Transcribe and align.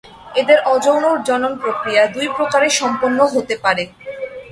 এদের 0.35 0.59
অযৌন 0.65 1.05
জনন 1.29 1.51
প্রক্রিয়া 1.61 2.03
দুই 2.05 2.27
প্রকারে 2.37 2.69
সম্পন্ন 2.79 3.19
হতে 3.33 3.55
পারে। 3.63 3.83